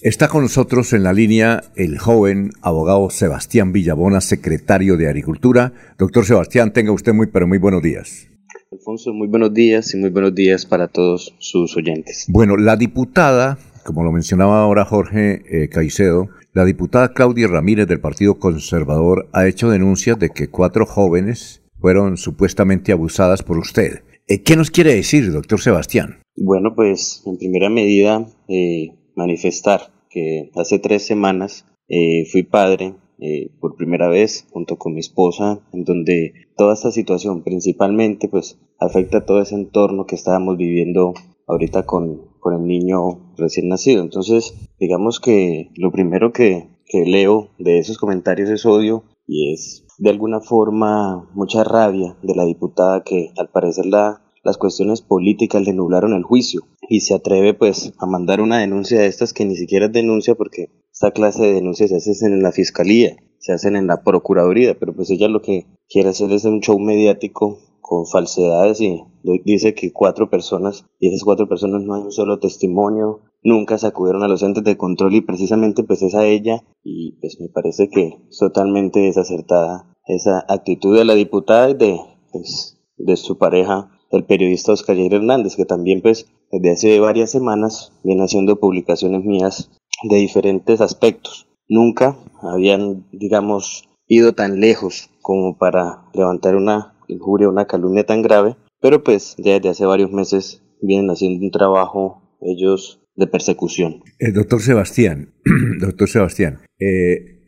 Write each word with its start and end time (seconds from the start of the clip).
Está 0.00 0.28
con 0.28 0.42
nosotros 0.42 0.92
en 0.92 1.02
la 1.02 1.12
línea 1.12 1.60
el 1.74 1.98
joven 1.98 2.52
abogado 2.62 3.10
Sebastián 3.10 3.72
Villabona, 3.72 4.20
secretario 4.20 4.96
de 4.96 5.08
Agricultura. 5.08 5.72
Doctor 5.98 6.24
Sebastián, 6.24 6.72
tenga 6.72 6.92
usted 6.92 7.12
muy, 7.12 7.26
pero 7.26 7.48
muy 7.48 7.58
buenos 7.58 7.82
días. 7.82 8.28
Alfonso, 8.70 9.12
muy 9.12 9.26
buenos 9.26 9.52
días 9.52 9.92
y 9.94 9.96
muy 9.96 10.10
buenos 10.10 10.36
días 10.36 10.66
para 10.66 10.86
todos 10.86 11.34
sus 11.38 11.76
oyentes. 11.76 12.26
Bueno, 12.28 12.56
la 12.56 12.76
diputada, 12.76 13.58
como 13.84 14.04
lo 14.04 14.12
mencionaba 14.12 14.62
ahora 14.62 14.84
Jorge 14.84 15.42
eh, 15.50 15.68
Caicedo, 15.68 16.28
la 16.52 16.64
diputada 16.64 17.12
Claudia 17.12 17.48
Ramírez 17.48 17.88
del 17.88 17.98
Partido 17.98 18.38
Conservador 18.38 19.28
ha 19.32 19.48
hecho 19.48 19.68
denuncias 19.68 20.16
de 20.16 20.30
que 20.30 20.46
cuatro 20.46 20.86
jóvenes 20.86 21.62
fueron 21.80 22.18
supuestamente 22.18 22.92
abusadas 22.92 23.42
por 23.42 23.58
usted. 23.58 24.04
Eh, 24.28 24.44
¿Qué 24.44 24.54
nos 24.54 24.70
quiere 24.70 24.94
decir, 24.94 25.32
doctor 25.32 25.60
Sebastián? 25.60 26.18
Bueno, 26.36 26.76
pues 26.76 27.20
en 27.26 27.36
primera 27.36 27.68
medida 27.68 28.24
eh, 28.46 28.92
manifestar 29.18 29.92
que 30.08 30.50
hace 30.54 30.78
tres 30.78 31.04
semanas 31.04 31.66
eh, 31.88 32.24
fui 32.30 32.44
padre 32.44 32.94
eh, 33.18 33.50
por 33.60 33.76
primera 33.76 34.08
vez 34.08 34.46
junto 34.50 34.78
con 34.78 34.94
mi 34.94 35.00
esposa, 35.00 35.60
en 35.72 35.84
donde 35.84 36.32
toda 36.56 36.74
esta 36.74 36.92
situación 36.92 37.42
principalmente 37.42 38.28
pues 38.28 38.58
afecta 38.78 39.18
a 39.18 39.26
todo 39.26 39.42
ese 39.42 39.56
entorno 39.56 40.06
que 40.06 40.14
estábamos 40.14 40.56
viviendo 40.56 41.14
ahorita 41.48 41.84
con, 41.84 42.28
con 42.38 42.54
el 42.54 42.66
niño 42.66 43.34
recién 43.36 43.68
nacido. 43.68 44.02
Entonces, 44.02 44.54
digamos 44.78 45.18
que 45.18 45.70
lo 45.74 45.90
primero 45.90 46.32
que, 46.32 46.68
que 46.86 47.04
leo 47.04 47.50
de 47.58 47.78
esos 47.78 47.98
comentarios 47.98 48.50
es 48.50 48.64
odio 48.64 49.02
y 49.26 49.52
es 49.52 49.84
de 49.98 50.10
alguna 50.10 50.40
forma 50.40 51.28
mucha 51.34 51.64
rabia 51.64 52.16
de 52.22 52.36
la 52.36 52.44
diputada 52.44 53.02
que 53.02 53.32
al 53.36 53.50
parecer 53.50 53.86
la 53.86 54.22
las 54.48 54.58
cuestiones 54.58 55.02
políticas 55.02 55.62
le 55.62 55.74
nublaron 55.74 56.14
el 56.14 56.22
juicio 56.22 56.62
y 56.88 57.00
se 57.00 57.14
atreve 57.14 57.54
pues 57.54 57.92
a 57.98 58.06
mandar 58.06 58.40
una 58.40 58.58
denuncia 58.58 58.98
de 58.98 59.06
estas 59.06 59.32
que 59.32 59.44
ni 59.44 59.56
siquiera 59.56 59.86
es 59.86 59.92
denuncia 59.92 60.34
porque 60.34 60.70
esta 60.90 61.10
clase 61.10 61.42
de 61.42 61.52
denuncias 61.52 61.90
se 61.90 62.10
hacen 62.10 62.32
en 62.32 62.42
la 62.42 62.50
fiscalía, 62.50 63.16
se 63.38 63.52
hacen 63.52 63.76
en 63.76 63.86
la 63.86 64.02
procuraduría, 64.02 64.78
pero 64.78 64.94
pues 64.94 65.10
ella 65.10 65.28
lo 65.28 65.42
que 65.42 65.66
quiere 65.88 66.08
hacer 66.08 66.32
es 66.32 66.44
un 66.44 66.60
show 66.60 66.78
mediático 66.78 67.58
con 67.82 68.06
falsedades 68.06 68.80
y 68.80 69.02
dice 69.44 69.74
que 69.74 69.92
cuatro 69.92 70.30
personas 70.30 70.86
y 70.98 71.08
esas 71.08 71.24
cuatro 71.24 71.48
personas 71.48 71.82
no 71.82 71.94
hay 71.94 72.02
un 72.02 72.12
solo 72.12 72.38
testimonio, 72.38 73.20
nunca 73.42 73.76
se 73.76 73.86
acudieron 73.86 74.22
a 74.22 74.28
los 74.28 74.42
entes 74.42 74.64
de 74.64 74.76
control 74.76 75.14
y 75.14 75.20
precisamente 75.20 75.84
pues 75.84 76.02
es 76.02 76.14
a 76.14 76.26
ella 76.26 76.64
y 76.82 77.12
pues 77.20 77.38
me 77.40 77.48
parece 77.48 77.88
que 77.90 78.18
es 78.30 78.38
totalmente 78.38 79.00
desacertada 79.00 79.94
esa 80.06 80.44
actitud 80.48 80.96
de 80.96 81.04
la 81.04 81.14
diputada 81.14 81.70
y 81.70 81.74
de, 81.74 82.00
pues, 82.32 82.78
de 82.96 83.16
su 83.16 83.36
pareja 83.36 83.90
el 84.10 84.24
periodista 84.24 84.72
Oscar 84.72 84.96
Jair 84.96 85.14
Hernández, 85.14 85.56
que 85.56 85.64
también 85.64 86.00
pues 86.02 86.26
desde 86.50 86.70
hace 86.70 87.00
varias 87.00 87.30
semanas 87.30 87.92
viene 88.04 88.22
haciendo 88.22 88.58
publicaciones 88.58 89.24
mías 89.24 89.70
de 90.08 90.16
diferentes 90.16 90.80
aspectos. 90.80 91.46
Nunca 91.68 92.16
habían, 92.40 93.06
digamos, 93.12 93.88
ido 94.06 94.32
tan 94.32 94.60
lejos 94.60 95.10
como 95.20 95.58
para 95.58 96.04
levantar 96.14 96.56
una 96.56 96.94
injuria, 97.08 97.48
una 97.48 97.66
calumnia 97.66 98.06
tan 98.06 98.22
grave, 98.22 98.56
pero 98.80 99.02
pues 99.02 99.34
desde 99.36 99.68
hace 99.68 99.84
varios 99.84 100.12
meses 100.12 100.62
vienen 100.80 101.10
haciendo 101.10 101.44
un 101.44 101.50
trabajo 101.50 102.22
ellos 102.40 103.00
de 103.16 103.26
persecución. 103.26 104.02
El 104.18 104.30
eh, 104.30 104.32
doctor 104.32 104.62
Sebastián, 104.62 105.34
doctor 105.80 106.08
Sebastián, 106.08 106.60
eh, 106.78 107.44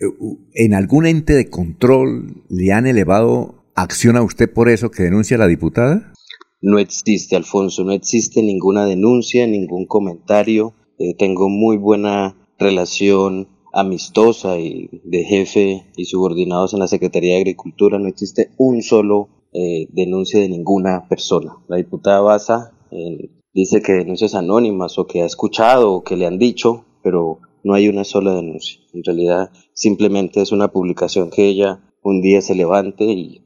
¿en 0.55 0.75
algún 0.75 1.07
ente 1.07 1.33
de 1.33 1.49
control 1.49 2.45
le 2.49 2.73
han 2.73 2.87
elevado 2.87 3.65
acción 3.77 4.17
a 4.17 4.23
usted 4.23 4.53
por 4.53 4.69
eso 4.69 4.91
que 4.91 5.05
denuncia 5.05 5.39
la 5.39 5.47
diputada? 5.47 6.13
No 6.61 6.79
existe, 6.79 7.37
Alfonso, 7.37 7.85
no 7.85 7.93
existe 7.93 8.43
ninguna 8.43 8.85
denuncia, 8.85 9.47
ningún 9.47 9.87
comentario. 9.87 10.75
Eh, 10.99 11.15
tengo 11.15 11.49
muy 11.49 11.79
buena 11.79 12.37
relación 12.59 13.49
amistosa 13.73 14.59
y 14.59 14.91
de 15.05 15.25
jefe 15.25 15.87
y 15.97 16.05
subordinados 16.05 16.75
en 16.75 16.81
la 16.81 16.89
Secretaría 16.89 17.35
de 17.35 17.41
Agricultura. 17.41 17.99
No 17.99 18.09
existe 18.09 18.51
un 18.59 18.83
solo 18.83 19.29
eh, 19.53 19.87
denuncia 19.91 20.41
de 20.41 20.49
ninguna 20.49 21.09
persona. 21.09 21.57
La 21.69 21.77
diputada 21.77 22.21
Baza 22.21 22.73
eh, 22.91 23.31
dice 23.55 23.81
que 23.81 23.93
denuncias 23.93 24.35
anónimas 24.35 24.99
o 24.99 25.07
que 25.07 25.23
ha 25.23 25.27
escuchado 25.27 25.93
o 25.93 26.05
que 26.05 26.17
le 26.17 26.27
han 26.27 26.39
dicho, 26.39 26.85
pero 27.03 27.39
no 27.65 27.73
hay 27.73 27.89
una 27.89 28.05
sola 28.05 28.35
denuncia. 28.35 28.81
En 28.93 29.03
realidad 29.03 29.51
simplemente 29.73 30.43
es 30.43 30.53
una 30.53 30.69
publicación 30.69 31.31
que 31.31 31.47
ella 31.47 31.81
un 32.03 32.21
día 32.21 32.43
se 32.43 32.55
levante 32.55 33.05
y 33.05 33.43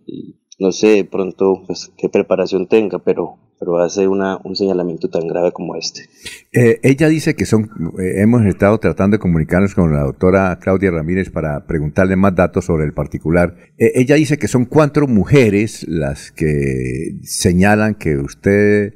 no 0.58 0.72
sé 0.72 1.06
pronto 1.10 1.62
pues, 1.66 1.90
qué 1.96 2.08
preparación 2.08 2.68
tenga, 2.68 2.98
pero, 2.98 3.38
pero 3.58 3.78
hace 3.78 4.06
una, 4.06 4.38
un 4.44 4.54
señalamiento 4.54 5.08
tan 5.10 5.26
grave 5.26 5.52
como 5.52 5.76
este. 5.76 6.02
Eh, 6.52 6.78
ella 6.82 7.08
dice 7.08 7.34
que 7.34 7.46
son, 7.46 7.70
eh, 7.98 8.22
hemos 8.22 8.44
estado 8.46 8.78
tratando 8.78 9.16
de 9.16 9.20
comunicarnos 9.20 9.74
con 9.74 9.92
la 9.92 10.02
doctora 10.02 10.58
Claudia 10.60 10.90
Ramírez 10.90 11.30
para 11.30 11.66
preguntarle 11.66 12.16
más 12.16 12.34
datos 12.34 12.66
sobre 12.66 12.84
el 12.84 12.92
particular. 12.92 13.56
Eh, 13.78 13.92
ella 13.96 14.14
dice 14.16 14.38
que 14.38 14.48
son 14.48 14.64
cuatro 14.64 15.06
mujeres 15.08 15.84
las 15.88 16.30
que 16.30 17.18
señalan 17.22 17.94
que 17.94 18.16
usted 18.16 18.94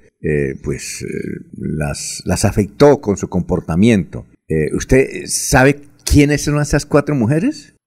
pues 0.65 1.07
las, 1.53 2.23
las 2.25 2.45
afectó 2.45 3.01
con 3.01 3.17
su 3.17 3.29
comportamiento. 3.29 4.27
¿Usted 4.75 5.27
sabe 5.27 5.83
quiénes 6.05 6.43
son 6.43 6.61
esas 6.61 6.87
cuatro 6.87 7.15
mujeres? 7.15 7.78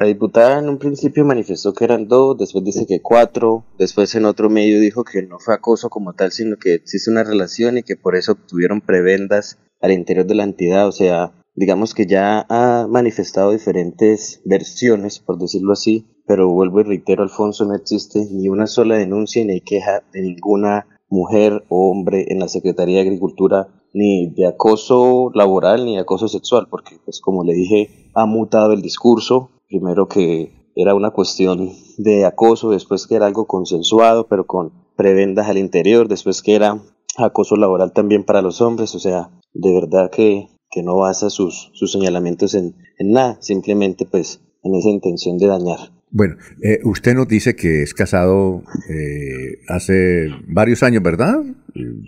La 0.00 0.06
diputada 0.06 0.58
en 0.58 0.70
un 0.70 0.78
principio 0.78 1.26
manifestó 1.26 1.74
que 1.74 1.84
eran 1.84 2.08
dos, 2.08 2.38
después 2.38 2.64
dice 2.64 2.86
que 2.86 3.02
cuatro, 3.02 3.66
después 3.78 4.14
en 4.14 4.24
otro 4.24 4.48
medio 4.48 4.80
dijo 4.80 5.04
que 5.04 5.20
no 5.20 5.38
fue 5.38 5.52
acoso 5.52 5.90
como 5.90 6.14
tal, 6.14 6.32
sino 6.32 6.56
que 6.56 6.72
existe 6.72 7.10
una 7.10 7.22
relación 7.22 7.76
y 7.76 7.82
que 7.82 7.96
por 7.96 8.16
eso 8.16 8.32
obtuvieron 8.32 8.80
prebendas 8.80 9.58
al 9.78 9.92
interior 9.92 10.24
de 10.24 10.36
la 10.36 10.44
entidad. 10.44 10.88
O 10.88 10.92
sea, 10.92 11.34
digamos 11.54 11.92
que 11.92 12.06
ya 12.06 12.46
ha 12.48 12.86
manifestado 12.88 13.50
diferentes 13.50 14.40
versiones, 14.46 15.18
por 15.18 15.38
decirlo 15.38 15.74
así, 15.74 16.06
pero 16.26 16.48
vuelvo 16.48 16.80
y 16.80 16.84
reitero, 16.84 17.22
Alfonso, 17.22 17.66
no 17.66 17.74
existe 17.74 18.26
ni 18.30 18.48
una 18.48 18.68
sola 18.68 18.96
denuncia 18.96 19.44
ni 19.44 19.60
queja 19.60 20.02
de 20.14 20.22
ninguna 20.22 20.86
mujer 21.10 21.62
o 21.68 21.90
hombre 21.90 22.24
en 22.30 22.38
la 22.38 22.48
Secretaría 22.48 23.02
de 23.02 23.02
Agricultura 23.02 23.68
ni 23.92 24.30
de 24.30 24.46
acoso 24.46 25.30
laboral 25.34 25.84
ni 25.84 25.98
acoso 25.98 26.26
sexual, 26.26 26.68
porque 26.70 26.96
pues 27.04 27.20
como 27.20 27.44
le 27.44 27.52
dije, 27.52 28.10
ha 28.14 28.24
mutado 28.24 28.72
el 28.72 28.80
discurso, 28.80 29.50
primero 29.70 30.08
que 30.08 30.52
era 30.74 30.94
una 30.94 31.10
cuestión 31.10 31.70
de 31.96 32.26
acoso, 32.26 32.70
después 32.70 33.06
que 33.06 33.14
era 33.14 33.26
algo 33.26 33.46
consensuado, 33.46 34.26
pero 34.28 34.44
con 34.46 34.72
prebendas 34.96 35.48
al 35.48 35.58
interior, 35.58 36.08
después 36.08 36.42
que 36.42 36.54
era 36.54 36.82
acoso 37.16 37.56
laboral 37.56 37.92
también 37.92 38.24
para 38.24 38.42
los 38.42 38.60
hombres, 38.60 38.94
o 38.94 38.98
sea, 38.98 39.30
de 39.54 39.72
verdad 39.72 40.10
que, 40.10 40.48
que 40.70 40.82
no 40.82 40.96
basa 40.96 41.30
sus, 41.30 41.70
sus 41.72 41.92
señalamientos 41.92 42.54
en, 42.54 42.74
en 42.98 43.12
nada, 43.12 43.38
simplemente 43.40 44.06
pues 44.06 44.40
en 44.62 44.74
esa 44.74 44.90
intención 44.90 45.38
de 45.38 45.46
dañar. 45.46 45.78
Bueno, 46.10 46.34
eh, 46.62 46.80
usted 46.84 47.14
nos 47.14 47.28
dice 47.28 47.54
que 47.54 47.82
es 47.82 47.94
casado 47.94 48.62
eh, 48.88 49.60
hace 49.68 50.28
varios 50.48 50.82
años, 50.82 51.02
¿verdad? 51.02 51.36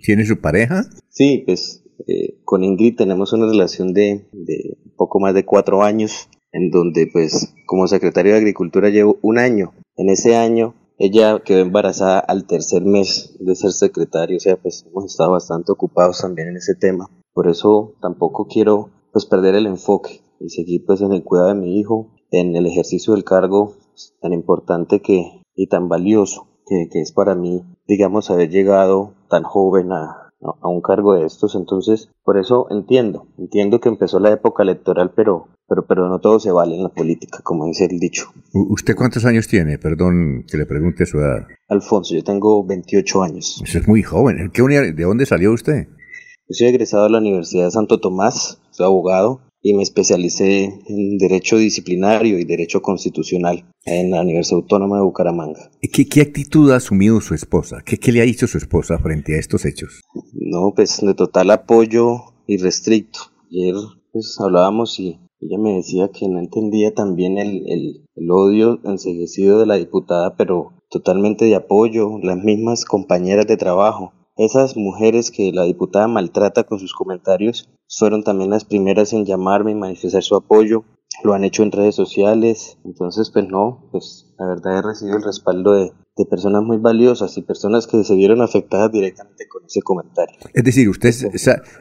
¿Tiene 0.02 0.24
su 0.24 0.40
pareja? 0.40 0.84
Sí, 1.08 1.44
pues 1.46 1.84
eh, 2.08 2.40
con 2.44 2.64
Ingrid 2.64 2.96
tenemos 2.96 3.32
una 3.32 3.46
relación 3.46 3.92
de, 3.94 4.26
de 4.32 4.76
poco 4.96 5.20
más 5.20 5.34
de 5.34 5.44
cuatro 5.44 5.82
años 5.82 6.28
en 6.52 6.70
donde 6.70 7.08
pues 7.12 7.54
como 7.66 7.88
secretario 7.88 8.32
de 8.32 8.38
Agricultura 8.38 8.90
llevo 8.90 9.18
un 9.22 9.38
año. 9.38 9.72
En 9.96 10.08
ese 10.08 10.36
año 10.36 10.74
ella 10.98 11.40
quedó 11.44 11.60
embarazada 11.60 12.20
al 12.20 12.46
tercer 12.46 12.84
mes 12.84 13.36
de 13.40 13.56
ser 13.56 13.72
secretario, 13.72 14.36
o 14.36 14.40
sea, 14.40 14.56
pues 14.56 14.84
hemos 14.86 15.06
estado 15.06 15.32
bastante 15.32 15.72
ocupados 15.72 16.20
también 16.20 16.48
en 16.48 16.56
ese 16.56 16.74
tema. 16.74 17.10
Por 17.32 17.48
eso 17.48 17.94
tampoco 18.00 18.46
quiero 18.46 18.90
pues 19.12 19.26
perder 19.26 19.54
el 19.54 19.66
enfoque 19.66 20.20
y 20.38 20.50
seguir 20.50 20.84
pues 20.86 21.00
en 21.00 21.12
el 21.12 21.24
cuidado 21.24 21.48
de 21.48 21.54
mi 21.54 21.78
hijo, 21.78 22.12
en 22.30 22.54
el 22.56 22.66
ejercicio 22.66 23.14
del 23.14 23.24
cargo 23.24 23.74
tan 24.20 24.32
importante 24.32 25.00
que 25.00 25.42
y 25.54 25.66
tan 25.66 25.88
valioso 25.88 26.46
que, 26.66 27.00
es 27.00 27.12
para 27.12 27.34
mí, 27.34 27.62
digamos, 27.86 28.30
haber 28.30 28.48
llegado 28.48 29.14
tan 29.28 29.42
joven 29.42 29.92
a 29.92 30.32
un 30.62 30.80
cargo 30.80 31.14
de 31.14 31.26
estos. 31.26 31.54
Entonces, 31.54 32.10
por 32.24 32.38
eso 32.38 32.66
entiendo, 32.70 33.26
entiendo 33.38 33.80
que 33.80 33.88
empezó 33.88 34.18
la 34.18 34.30
época 34.30 34.62
electoral, 34.62 35.12
pero, 35.14 35.48
pero, 35.72 35.86
pero 35.86 36.08
no 36.10 36.18
todo 36.18 36.38
se 36.38 36.52
vale 36.52 36.76
en 36.76 36.82
la 36.82 36.90
política, 36.90 37.38
como 37.42 37.66
dice 37.66 37.86
el 37.86 37.98
dicho. 37.98 38.30
¿Usted 38.52 38.94
cuántos 38.94 39.24
años 39.24 39.48
tiene? 39.48 39.78
Perdón 39.78 40.44
que 40.46 40.58
le 40.58 40.66
pregunte 40.66 41.06
su 41.06 41.18
edad. 41.18 41.46
Alfonso, 41.68 42.14
yo 42.14 42.22
tengo 42.22 42.62
28 42.66 43.22
años. 43.22 43.62
Eso 43.64 43.78
es 43.78 43.88
muy 43.88 44.02
joven. 44.02 44.50
¿De 44.52 45.02
dónde 45.02 45.24
salió 45.24 45.52
usted? 45.52 45.88
Yo 45.88 46.54
soy 46.54 46.68
egresado 46.68 47.04
de 47.04 47.10
la 47.10 47.18
Universidad 47.18 47.64
de 47.64 47.70
Santo 47.70 48.00
Tomás, 48.00 48.60
soy 48.70 48.84
abogado, 48.84 49.40
y 49.62 49.72
me 49.72 49.82
especialicé 49.82 50.64
en 50.86 51.16
Derecho 51.16 51.56
Disciplinario 51.56 52.38
y 52.38 52.44
Derecho 52.44 52.82
Constitucional 52.82 53.64
en 53.86 54.10
la 54.10 54.20
Universidad 54.20 54.60
Autónoma 54.60 54.96
de 54.96 55.04
Bucaramanga. 55.04 55.70
¿Qué, 55.80 56.06
qué 56.06 56.20
actitud 56.20 56.70
ha 56.70 56.76
asumido 56.76 57.22
su 57.22 57.34
esposa? 57.34 57.78
¿Qué, 57.82 57.96
¿Qué, 57.96 58.12
le 58.12 58.20
ha 58.20 58.24
dicho 58.24 58.46
su 58.46 58.58
esposa 58.58 58.98
frente 58.98 59.36
a 59.36 59.38
estos 59.38 59.64
hechos? 59.64 60.02
No, 60.34 60.74
pues 60.76 61.00
de 61.00 61.14
total 61.14 61.50
apoyo 61.50 62.34
irrestricto. 62.46 63.20
Ayer 63.50 63.74
pues 64.12 64.36
hablábamos 64.40 65.00
y 65.00 65.18
ella 65.42 65.58
me 65.58 65.74
decía 65.74 66.08
que 66.08 66.28
no 66.28 66.38
entendía 66.38 66.94
también 66.94 67.36
el, 67.36 67.64
el, 67.66 68.06
el 68.14 68.30
odio 68.30 68.80
enseguecido 68.84 69.58
de 69.58 69.66
la 69.66 69.74
diputada, 69.74 70.36
pero 70.36 70.72
totalmente 70.88 71.44
de 71.44 71.54
apoyo, 71.54 72.18
las 72.22 72.38
mismas 72.38 72.84
compañeras 72.84 73.46
de 73.46 73.56
trabajo 73.56 74.12
esas 74.36 74.76
mujeres 74.76 75.30
que 75.30 75.52
la 75.52 75.64
diputada 75.64 76.08
maltrata 76.08 76.64
con 76.64 76.78
sus 76.78 76.94
comentarios 76.94 77.68
fueron 77.86 78.24
también 78.24 78.50
las 78.50 78.64
primeras 78.64 79.12
en 79.12 79.26
llamarme 79.26 79.72
y 79.72 79.74
manifestar 79.74 80.22
su 80.22 80.36
apoyo. 80.36 80.84
Lo 81.24 81.34
han 81.34 81.44
hecho 81.44 81.62
en 81.62 81.72
redes 81.72 81.94
sociales. 81.94 82.78
Entonces, 82.84 83.30
pues 83.30 83.46
no, 83.48 83.88
pues 83.92 84.32
la 84.38 84.46
verdad 84.46 84.78
he 84.78 84.82
recibido 84.82 85.16
el 85.16 85.22
respaldo 85.22 85.72
de, 85.74 85.92
de 86.16 86.26
personas 86.26 86.62
muy 86.62 86.76
valiosas 86.76 87.36
y 87.38 87.42
personas 87.42 87.86
que 87.86 88.04
se 88.04 88.14
vieron 88.14 88.42
afectadas 88.42 88.92
directamente 88.92 89.48
con 89.48 89.64
ese 89.64 89.80
comentario. 89.80 90.36
Es 90.52 90.62
decir, 90.62 90.88
usted 90.88 91.14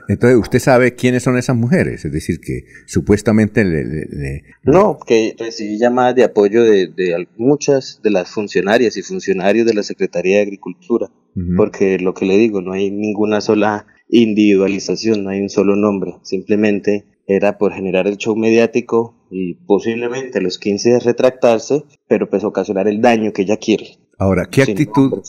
entonces 0.07 0.39
usted 0.39 0.59
sabe 0.59 0.95
quiénes 0.95 1.23
son 1.23 1.37
esas 1.37 1.57
mujeres, 1.57 2.05
es 2.05 2.11
decir, 2.13 2.39
que 2.39 2.61
supuestamente 2.87 3.65
le... 3.65 4.43
No, 4.63 4.97
que 5.05 5.35
recibí 5.37 5.77
llamadas 5.77 6.15
de 6.15 6.23
apoyo 6.23 6.63
de, 6.63 6.87
de, 6.87 7.27
muchas 7.37 7.99
de 8.03 8.11
las 8.11 8.29
funcionarias 8.29 8.95
y 8.95 9.01
funcionarios 9.01 9.65
de 9.67 9.73
la 9.73 9.83
Secretaría 9.83 10.37
de 10.37 10.43
Agricultura, 10.43 11.09
porque 11.57 11.99
lo 11.99 12.13
que 12.13 12.25
le 12.25 12.37
digo, 12.37 12.61
no 12.61 12.71
hay 12.71 12.89
ninguna 12.89 13.41
sola 13.41 13.85
individualización, 14.09 15.23
no 15.23 15.29
hay 15.29 15.41
un 15.41 15.49
solo 15.49 15.75
nombre, 15.75 16.15
simplemente 16.21 17.05
era 17.27 17.57
por 17.57 17.73
generar 17.73 18.07
el 18.07 18.17
show 18.17 18.35
mediático 18.35 19.15
y 19.31 19.55
posiblemente 19.65 20.41
los 20.41 20.59
15 20.59 20.89
días 20.89 21.03
retractarse, 21.05 21.83
pero 22.07 22.29
pues 22.29 22.43
ocasionar 22.43 22.87
el 22.87 23.01
daño 23.01 23.31
que 23.33 23.43
ella 23.43 23.57
quiere. 23.57 23.97
Ahora, 24.19 24.47
¿qué 24.51 24.61
actitud, 24.61 25.23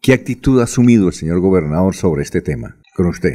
¿qué 0.00 0.12
actitud 0.12 0.60
ha 0.60 0.64
asumido 0.64 1.06
el 1.06 1.12
señor 1.12 1.40
gobernador 1.40 1.94
sobre 1.94 2.22
este 2.22 2.40
tema 2.40 2.80
con 2.96 3.06
usted? 3.06 3.34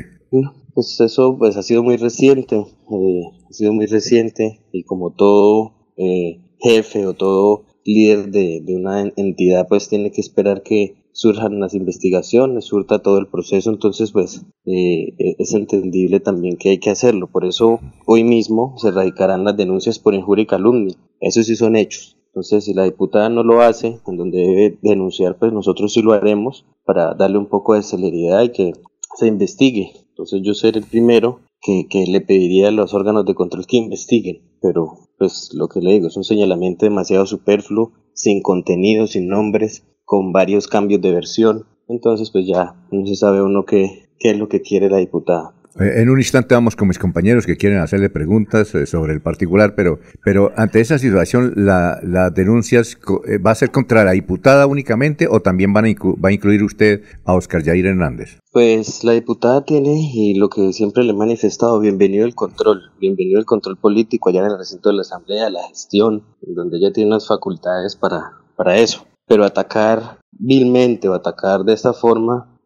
Pues 0.73 0.99
eso 0.99 1.37
pues, 1.37 1.55
ha 1.55 1.63
sido 1.63 1.83
muy 1.83 1.97
reciente, 1.97 2.55
eh, 2.57 3.21
ha 3.49 3.53
sido 3.53 3.71
muy 3.71 3.85
reciente 3.85 4.59
y 4.73 4.83
como 4.83 5.11
todo 5.13 5.73
eh, 5.97 6.41
jefe 6.59 7.05
o 7.05 7.13
todo 7.13 7.65
líder 7.85 8.29
de, 8.29 8.63
una 8.67 9.01
entidad 9.15 9.67
pues 9.67 9.89
tiene 9.89 10.11
que 10.11 10.21
esperar 10.21 10.63
que 10.63 10.98
surjan 11.11 11.59
las 11.59 11.73
investigaciones, 11.73 12.65
surta 12.65 12.99
todo 12.99 13.17
el 13.17 13.27
proceso, 13.27 13.69
entonces 13.69 14.11
pues 14.11 14.45
eh, 14.65 15.15
es 15.37 15.53
entendible 15.53 16.19
también 16.19 16.57
que 16.57 16.69
hay 16.69 16.79
que 16.79 16.89
hacerlo. 16.89 17.27
Por 17.27 17.45
eso 17.45 17.79
hoy 18.05 18.23
mismo 18.23 18.75
se 18.77 18.91
radicarán 18.91 19.43
las 19.43 19.57
denuncias 19.57 19.99
por 19.99 20.13
injuria 20.13 20.43
y 20.43 20.47
calumnia. 20.47 20.95
Eso 21.19 21.43
sí 21.43 21.55
son 21.55 21.75
hechos. 21.75 22.15
Entonces, 22.29 22.65
si 22.65 22.73
la 22.73 22.83
diputada 22.83 23.29
no 23.29 23.43
lo 23.43 23.61
hace, 23.61 23.99
en 24.05 24.17
donde 24.17 24.37
debe 24.37 24.77
denunciar, 24.83 25.37
pues 25.39 25.51
nosotros 25.51 25.91
sí 25.93 26.01
lo 26.01 26.13
haremos 26.13 26.65
para 26.85 27.15
darle 27.15 27.39
un 27.39 27.47
poco 27.47 27.73
de 27.73 27.81
celeridad 27.81 28.43
y 28.43 28.49
que 28.49 28.73
se 29.17 29.27
investigue. 29.27 29.91
Entonces, 30.09 30.41
yo 30.43 30.53
seré 30.53 30.79
el 30.79 30.85
primero 30.85 31.39
que, 31.59 31.87
que 31.89 32.05
le 32.05 32.21
pediría 32.21 32.67
a 32.67 32.71
los 32.71 32.93
órganos 32.93 33.25
de 33.25 33.33
control 33.33 33.65
que 33.65 33.77
investiguen. 33.77 34.43
Pero, 34.61 35.09
pues, 35.17 35.49
lo 35.53 35.67
que 35.69 35.81
le 35.81 35.93
digo, 35.93 36.07
es 36.07 36.17
un 36.17 36.23
señalamiento 36.23 36.85
demasiado 36.85 37.25
superfluo, 37.25 37.93
sin 38.13 38.41
contenido, 38.41 39.07
sin 39.07 39.27
nombres, 39.27 39.83
con 40.09 40.31
varios 40.31 40.67
cambios 40.67 41.01
de 41.01 41.13
versión. 41.13 41.65
Entonces, 41.87 42.31
pues 42.31 42.47
ya 42.47 42.73
no 42.91 43.05
se 43.05 43.15
sabe 43.15 43.43
uno 43.43 43.63
qué, 43.63 44.09
qué 44.17 44.31
es 44.31 44.39
lo 44.39 44.49
que 44.49 44.59
quiere 44.59 44.89
la 44.89 44.97
diputada. 44.97 45.53
Eh, 45.79 46.01
en 46.01 46.09
un 46.09 46.17
instante 46.17 46.55
vamos 46.55 46.75
con 46.75 46.87
mis 46.87 46.97
compañeros 46.97 47.45
que 47.45 47.57
quieren 47.57 47.77
hacerle 47.77 48.09
preguntas 48.09 48.73
eh, 48.73 48.87
sobre 48.87 49.13
el 49.13 49.21
particular, 49.21 49.75
pero, 49.75 49.99
pero 50.25 50.51
ante 50.57 50.81
esa 50.81 50.97
situación, 50.97 51.53
¿la, 51.55 51.99
¿las 52.01 52.33
denuncias 52.33 52.97
eh, 53.27 53.37
va 53.37 53.51
a 53.51 53.55
ser 53.55 53.69
contra 53.69 54.03
la 54.03 54.13
diputada 54.13 54.65
únicamente 54.65 55.27
o 55.29 55.41
también 55.41 55.73
van 55.73 55.85
a 55.85 55.89
va 55.89 56.29
a 56.29 56.31
incluir 56.31 56.63
usted 56.63 57.03
a 57.23 57.35
Oscar 57.35 57.63
Jair 57.63 57.85
Hernández? 57.85 58.39
Pues 58.51 59.03
la 59.03 59.11
diputada 59.11 59.63
tiene, 59.63 60.09
y 60.11 60.33
lo 60.33 60.49
que 60.49 60.73
siempre 60.73 61.03
le 61.03 61.11
he 61.11 61.15
manifestado, 61.15 61.79
bienvenido 61.79 62.25
el 62.25 62.33
control, 62.33 62.81
bienvenido 62.99 63.37
el 63.37 63.45
control 63.45 63.77
político 63.77 64.29
allá 64.29 64.39
en 64.39 64.47
el 64.47 64.57
recinto 64.57 64.89
de 64.89 64.95
la 64.95 65.01
Asamblea, 65.01 65.51
la 65.51 65.67
gestión, 65.69 66.23
donde 66.41 66.79
ella 66.79 66.91
tiene 66.91 67.11
unas 67.11 67.27
facultades 67.27 67.95
para, 67.95 68.31
para 68.57 68.79
eso. 68.79 69.05
Pero 69.29 69.45
atacar 69.45 70.19
vilmente 70.31 71.07
o 71.07 71.13
atacar 71.13 71.63
de 71.63 71.73
esta 71.73 71.93
forma 71.93 72.59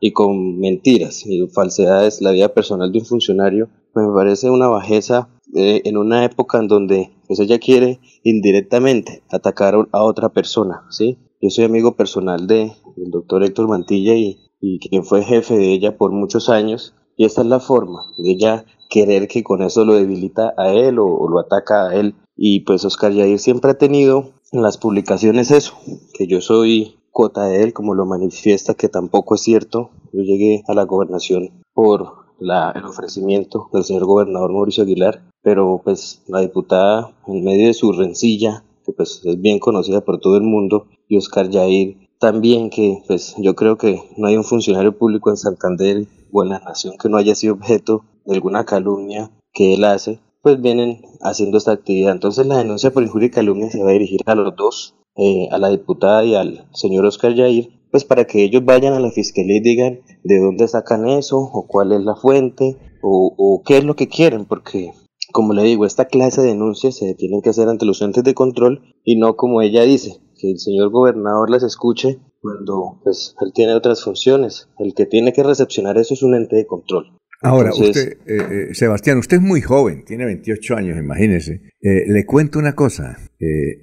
y 0.00 0.12
con 0.12 0.60
mentiras 0.60 1.26
y 1.26 1.48
falsedades 1.48 2.22
la 2.22 2.30
vida 2.30 2.50
personal 2.50 2.92
de 2.92 3.00
un 3.00 3.04
funcionario, 3.04 3.68
pues 3.92 4.06
me 4.06 4.14
parece 4.14 4.50
una 4.50 4.68
bajeza 4.68 5.28
eh, 5.54 5.82
en 5.84 5.96
una 5.96 6.24
época 6.24 6.58
en 6.58 6.68
donde 6.68 7.10
pues 7.26 7.40
ella 7.40 7.58
quiere 7.58 8.00
indirectamente 8.22 9.22
atacar 9.30 9.74
a 9.92 10.02
otra 10.02 10.28
persona, 10.28 10.84
¿sí? 10.90 11.18
Yo 11.40 11.50
soy 11.50 11.64
amigo 11.64 11.96
personal 11.96 12.46
de, 12.46 12.72
del 12.96 13.10
doctor 13.10 13.44
Héctor 13.44 13.68
Mantilla 13.68 14.14
y, 14.14 14.38
quien 14.80 15.04
fue 15.04 15.22
jefe 15.22 15.56
de 15.56 15.72
ella 15.72 15.96
por 15.96 16.10
muchos 16.10 16.48
años 16.48 16.94
y 17.16 17.24
esta 17.24 17.42
es 17.42 17.46
la 17.46 17.60
forma 17.60 18.00
de 18.18 18.32
ella 18.32 18.64
querer 18.90 19.28
que 19.28 19.44
con 19.44 19.62
eso 19.62 19.84
lo 19.84 19.94
debilita 19.94 20.52
a 20.56 20.72
él 20.72 20.98
o, 20.98 21.28
lo 21.28 21.38
ataca 21.38 21.88
a 21.88 21.94
él 21.94 22.16
y 22.38 22.60
pues 22.60 22.84
Oscar 22.84 23.12
Yair 23.12 23.40
siempre 23.40 23.72
ha 23.72 23.78
tenido 23.78 24.30
en 24.52 24.62
las 24.62 24.78
publicaciones 24.78 25.50
eso, 25.50 25.74
que 26.14 26.28
yo 26.28 26.40
soy 26.40 26.94
cuota 27.10 27.46
de 27.46 27.64
él, 27.64 27.72
como 27.72 27.96
lo 27.96 28.06
manifiesta, 28.06 28.74
que 28.74 28.88
tampoco 28.88 29.34
es 29.34 29.42
cierto. 29.42 29.90
Yo 30.12 30.22
llegué 30.22 30.62
a 30.68 30.74
la 30.74 30.84
gobernación 30.84 31.50
por 31.74 32.28
la, 32.38 32.70
el 32.70 32.84
ofrecimiento 32.84 33.68
del 33.72 33.82
señor 33.82 34.04
gobernador 34.04 34.52
Mauricio 34.52 34.84
Aguilar, 34.84 35.22
pero 35.42 35.80
pues 35.82 36.22
la 36.28 36.40
diputada, 36.40 37.10
en 37.26 37.42
medio 37.42 37.66
de 37.66 37.74
su 37.74 37.90
rencilla, 37.90 38.62
que 38.86 38.92
pues 38.92 39.20
es 39.24 39.40
bien 39.40 39.58
conocida 39.58 40.02
por 40.02 40.20
todo 40.20 40.36
el 40.36 40.44
mundo, 40.44 40.86
y 41.08 41.16
Oscar 41.16 41.50
Yair 41.50 42.08
también, 42.20 42.70
que 42.70 43.02
pues 43.08 43.34
yo 43.38 43.56
creo 43.56 43.76
que 43.78 44.00
no 44.16 44.28
hay 44.28 44.36
un 44.36 44.44
funcionario 44.44 44.96
público 44.96 45.30
en 45.30 45.36
Santander 45.36 46.06
o 46.32 46.44
en 46.44 46.50
la 46.50 46.60
nación 46.60 46.96
que 46.98 47.08
no 47.08 47.16
haya 47.16 47.34
sido 47.34 47.54
objeto 47.54 48.04
de 48.26 48.34
alguna 48.36 48.64
calumnia 48.64 49.32
que 49.52 49.74
él 49.74 49.84
hace, 49.84 50.20
pues 50.42 50.60
vienen 50.60 51.02
haciendo 51.20 51.58
esta 51.58 51.72
actividad. 51.72 52.12
Entonces 52.12 52.46
la 52.46 52.58
denuncia 52.58 52.90
por 52.90 53.02
injuria 53.02 53.26
y 53.26 53.30
calumnia 53.30 53.70
se 53.70 53.82
va 53.82 53.90
a 53.90 53.92
dirigir 53.92 54.20
a 54.26 54.34
los 54.34 54.54
dos, 54.56 54.96
eh, 55.16 55.48
a 55.50 55.58
la 55.58 55.68
diputada 55.68 56.24
y 56.24 56.34
al 56.34 56.68
señor 56.72 57.04
Oscar 57.06 57.34
Yair, 57.34 57.70
pues 57.90 58.04
para 58.04 58.26
que 58.26 58.44
ellos 58.44 58.64
vayan 58.64 58.92
a 58.92 59.00
la 59.00 59.10
fiscalía 59.10 59.56
y 59.56 59.60
digan 59.60 60.00
de 60.24 60.40
dónde 60.40 60.68
sacan 60.68 61.08
eso, 61.08 61.38
o 61.38 61.66
cuál 61.66 61.92
es 61.92 62.02
la 62.02 62.14
fuente, 62.14 62.76
o, 63.02 63.62
qué 63.64 63.78
es 63.78 63.84
lo 63.84 63.96
que 63.96 64.08
quieren, 64.08 64.44
porque 64.44 64.92
como 65.32 65.52
le 65.52 65.62
digo, 65.62 65.84
esta 65.84 66.06
clase 66.06 66.40
de 66.40 66.48
denuncias 66.48 66.96
se 66.96 67.14
tienen 67.14 67.42
que 67.42 67.50
hacer 67.50 67.68
ante 67.68 67.84
los 67.84 68.00
entes 68.02 68.24
de 68.24 68.34
control 68.34 68.94
y 69.04 69.16
no 69.16 69.36
como 69.36 69.62
ella 69.62 69.82
dice, 69.82 70.20
que 70.38 70.50
el 70.50 70.58
señor 70.58 70.90
gobernador 70.90 71.50
las 71.50 71.62
escuche 71.62 72.18
cuando 72.40 73.00
pues 73.02 73.34
él 73.40 73.52
tiene 73.52 73.74
otras 73.74 74.02
funciones. 74.02 74.68
El 74.78 74.94
que 74.94 75.06
tiene 75.06 75.32
que 75.32 75.42
recepcionar 75.42 75.98
eso 75.98 76.14
es 76.14 76.22
un 76.22 76.34
ente 76.34 76.56
de 76.56 76.66
control. 76.66 77.18
Ahora, 77.40 77.70
usted, 77.72 78.18
eh, 78.26 78.68
eh, 78.70 78.74
Sebastián, 78.74 79.18
usted 79.18 79.36
es 79.36 79.42
muy 79.42 79.60
joven, 79.60 80.04
tiene 80.04 80.24
28 80.24 80.76
años, 80.76 80.98
imagínese. 80.98 81.60
le 81.80 82.26
cuento 82.26 82.58
una 82.58 82.74
cosa. 82.74 83.16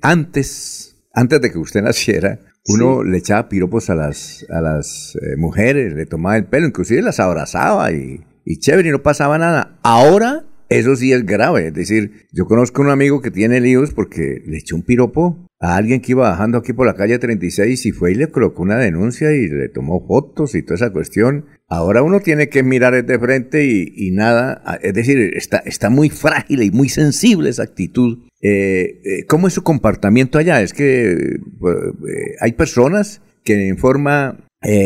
antes 0.02 0.96
antes 1.16 1.42
de 1.42 1.52
que 1.52 1.58
usted 1.58 1.82
naciera, 1.84 2.40
uno 2.68 3.04
le 3.04 3.18
echaba 3.18 3.50
piropos 3.50 3.90
a 3.90 3.96
las, 3.96 4.46
a 4.50 4.62
las 4.62 5.16
eh, 5.16 5.38
mujeres, 5.38 5.94
le 5.94 6.06
tomaba 6.06 6.36
el 6.38 6.46
pelo, 6.46 6.68
inclusive 6.68 7.02
las 7.02 7.20
abrazaba 7.20 7.92
y, 7.92 8.22
y 8.44 8.60
chévere, 8.60 8.90
y 8.90 8.92
no 8.92 9.02
pasaba 9.02 9.38
nada. 9.38 9.80
Ahora 9.84 10.45
eso 10.70 10.96
sí 10.96 11.12
es 11.12 11.26
grave. 11.26 11.68
Es 11.68 11.74
decir, 11.74 12.28
yo 12.32 12.46
conozco 12.46 12.82
a 12.82 12.86
un 12.86 12.92
amigo 12.92 13.22
que 13.22 13.32
tiene 13.32 13.60
líos 13.60 13.94
porque 13.94 14.42
le 14.46 14.58
echó 14.58 14.76
un 14.76 14.84
piropo 14.84 15.48
a 15.60 15.76
alguien 15.76 16.02
que 16.02 16.12
iba 16.12 16.30
bajando 16.30 16.58
aquí 16.58 16.74
por 16.74 16.86
la 16.86 16.96
calle 16.96 17.18
36 17.18 17.86
y 17.86 17.92
fue 17.92 18.12
y 18.12 18.16
le 18.16 18.30
colocó 18.30 18.62
una 18.62 18.78
denuncia 18.78 19.32
y 19.32 19.48
le 19.48 19.70
tomó 19.70 20.06
fotos 20.06 20.56
y 20.56 20.64
toda 20.64 20.76
esa 20.76 20.92
cuestión. 20.92 21.46
Ahora 21.68 22.04
uno 22.04 22.20
tiene 22.20 22.50
que 22.50 22.64
mirar 22.64 23.06
de 23.06 23.20
frente 23.20 23.66
y, 23.66 24.12
nada. 24.12 24.80
Es 24.82 24.94
decir, 24.94 25.32
está, 25.36 25.58
está 25.60 25.90
muy 25.90 26.10
frágil 26.10 26.62
y 26.62 26.72
muy 26.72 26.90
sensible 26.90 27.50
esa 27.50 27.64
actitud. 27.64 28.20
Eh, 28.42 29.02
eh, 29.04 29.26
¿Cómo 29.28 29.48
es 29.48 29.54
su 29.54 29.64
comportamiento 29.64 30.38
allá? 30.38 30.62
Es 30.62 30.74
que 30.74 31.12
eh, 31.12 32.36
hay 32.40 32.52
personas 32.54 33.22
que 33.44 33.68
en 33.68 33.78
forma 33.78 34.40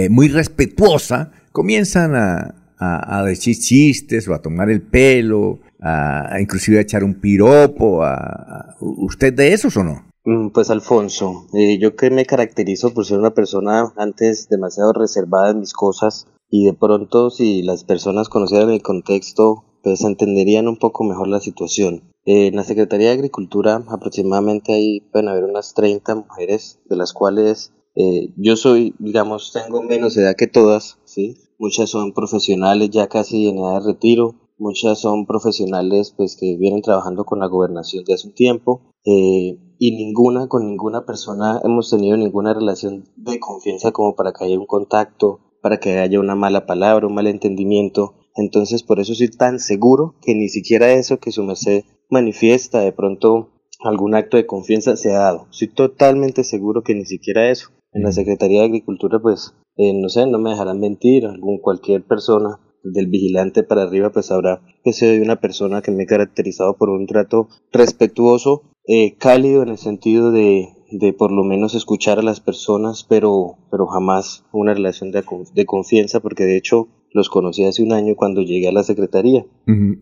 muy 0.10 0.27
respetuosa 0.27 1.32
comienzan 1.53 2.13
a, 2.13 2.60
a, 2.80 3.24
decir 3.25 3.58
chistes 3.58 4.27
o 4.27 4.34
a 4.34 4.42
tomar 4.42 4.70
el 4.70 4.82
pelo, 4.82 5.60
a, 5.81 6.39
inclusive 6.39 6.77
a 6.77 6.81
echar 6.81 7.03
un 7.03 7.19
piropo. 7.19 8.03
A, 8.03 8.75
¿Usted 8.79 9.33
de 9.33 9.53
esos 9.53 9.75
o 9.77 9.83
no? 9.83 10.05
Mm, 10.25 10.50
pues 10.50 10.69
Alfonso, 10.69 11.48
yo 11.79 11.95
que 11.95 12.09
me 12.12 12.25
caracterizo 12.25 12.93
por 12.93 13.05
ser 13.05 13.19
una 13.19 13.33
persona 13.33 13.93
antes 13.98 14.50
demasiado 14.50 14.93
reservada 14.93 15.51
en 15.51 15.59
mis 15.59 15.74
cosas, 15.74 16.27
y 16.50 16.65
de 16.65 16.74
pronto 16.74 17.29
si 17.29 17.62
las 17.62 17.83
personas 17.83 18.27
conocieran 18.27 18.71
el 18.71 18.81
contexto 18.81 19.65
pues 19.83 20.03
entenderían 20.03 20.67
un 20.67 20.77
poco 20.77 21.03
mejor 21.03 21.27
la 21.27 21.39
situación. 21.39 22.03
en 22.25 22.55
la 22.55 22.63
Secretaría 22.63 23.07
de 23.07 23.13
Agricultura 23.13 23.83
aproximadamente 23.88 24.74
ahí 24.74 25.01
pueden 25.12 25.29
haber 25.29 25.45
unas 25.45 25.74
30 25.74 26.15
mujeres, 26.15 26.79
de 26.89 26.95
las 26.95 27.13
cuales 27.13 27.71
eh, 27.95 28.29
yo 28.36 28.55
soy, 28.55 28.93
digamos, 29.00 29.51
tengo 29.53 29.81
menos 29.81 30.15
edad 30.17 30.36
que 30.36 30.48
todas, 30.48 31.00
¿sí? 31.05 31.38
Muchas 31.57 31.89
son 31.89 32.13
profesionales 32.13 32.89
ya 32.91 33.07
casi 33.07 33.48
en 33.48 33.57
edad 33.57 33.81
de 33.81 33.93
retiro, 33.93 34.36
muchas 34.60 35.00
son 35.00 35.25
profesionales 35.25 36.13
pues 36.16 36.38
que 36.39 36.58
vienen 36.58 36.82
trabajando 36.82 37.25
con 37.25 37.39
la 37.39 37.48
gobernación 37.48 38.04
de 38.04 38.13
hace 38.13 38.28
un 38.28 38.34
tiempo 38.34 38.82
eh, 39.06 39.58
y 39.80 39.96
ninguna, 39.96 40.48
con 40.48 40.68
ninguna 40.68 41.06
persona 41.06 41.62
hemos 41.63 41.89
tenido 41.89 42.18
ninguna 42.18 42.54
relación 42.54 43.06
de 43.16 43.39
confianza 43.39 43.92
como 43.92 44.16
para 44.16 44.34
que 44.34 44.46
haya 44.46 44.60
un 44.60 44.68
contacto 44.68 45.39
para 45.62 45.80
que 45.80 46.00
haya 46.00 46.20
una 46.20 46.36
mala 46.36 46.66
palabra, 46.66 47.08
un 47.08 47.16
mal 47.16 47.28
entendimiento. 47.28 48.16
Entonces 48.36 48.84
por 48.84 49.00
eso 49.00 49.13
soy 49.16 49.30
tan 49.30 49.60
seguro 49.60 50.16
que 50.22 50.36
ni 50.36 50.50
siquiera 50.50 50.92
eso 50.92 51.20
que 51.20 51.32
su 51.32 51.44
merced 51.44 51.84
manifiesta 52.10 52.80
de 52.80 52.94
pronto 52.94 53.50
algún 53.82 54.16
acto 54.16 54.38
de 54.38 54.46
confianza 54.46 54.96
se 54.98 55.12
ha 55.12 55.20
dado. 55.20 55.48
Soy 55.51 55.70
totalmente 55.70 56.44
seguro 56.44 56.84
que 56.84 56.96
ni 56.96 57.06
siquiera 57.06 57.50
eso. 57.50 57.70
En 57.92 58.04
la 58.04 58.12
Secretaría 58.12 58.60
de 58.60 58.68
Agricultura, 58.68 59.20
pues, 59.20 59.56
eh, 59.75 59.94
no 59.94 60.10
sé, 60.10 60.28
no 60.28 60.38
me 60.38 60.51
dejarán 60.51 60.80
mentir, 60.80 61.25
algún, 61.25 61.60
cualquier 61.60 62.06
persona 62.06 62.60
del 62.83 63.07
vigilante 63.07 63.63
para 63.63 63.83
arriba, 63.83 64.12
pues 64.12 64.27
sabrá 64.27 64.62
que 64.83 64.93
soy 64.93 65.19
una 65.19 65.39
persona 65.39 65.81
que 65.81 65.91
me 65.91 66.03
he 66.03 66.07
caracterizado 66.07 66.77
por 66.77 66.89
un 66.89 67.07
trato 67.07 67.50
respetuoso, 67.71 68.63
eh, 68.88 69.15
cálido 69.17 69.63
en 69.63 69.69
el 69.69 69.77
sentido 69.77 70.31
de, 70.31 70.69
de 70.91 71.13
por 71.13 71.31
lo 71.31 71.43
menos 71.43 71.75
escuchar 71.75 72.19
a 72.19 72.24
las 72.24 72.39
personas, 72.39 73.05
pero, 73.07 73.57
pero 73.71 73.88
jamás 73.88 74.45
una 74.51 74.74
relación 74.74 75.12
de, 75.12 75.24
de 75.53 75.65
confianza, 75.65 76.19
porque 76.19 76.45
de 76.45 76.57
hecho 76.57 76.88
los 77.12 77.29
conocí 77.29 77.63
hace 77.65 77.83
un 77.83 77.91
año 77.91 78.15
cuando 78.15 78.41
llegué 78.41 78.67
a 78.67 78.71
la 78.71 78.83
secretaría. 78.83 79.45